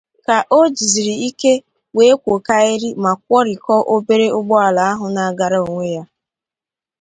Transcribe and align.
ka 0.25 0.37
o 0.57 0.59
jizịrị 0.77 1.13
ike 1.29 1.53
wee 1.95 2.13
kwòkaịrị 2.23 2.89
ma 3.03 3.11
kwọrikọọ 3.25 3.81
obere 3.93 4.27
ụgbọala 4.37 4.81
ahụ 4.91 5.05
na-agara 5.15 5.57
onwe 5.67 5.85
ya 5.95 6.03